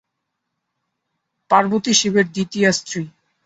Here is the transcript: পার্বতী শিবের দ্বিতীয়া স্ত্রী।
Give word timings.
পার্বতী 1.51 1.91
শিবের 1.93 2.25
দ্বিতীয়া 2.27 2.69
স্ত্রী। 2.71 3.01